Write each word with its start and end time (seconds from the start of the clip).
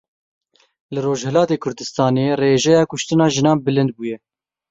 Li 0.93 0.99
Rojhilatê 1.05 1.55
Kurdistanê 1.63 2.27
rêjeya 2.41 2.81
kuştina 2.91 3.27
jinan 3.33 3.57
bilind 3.65 3.91
bûye. 3.97 4.17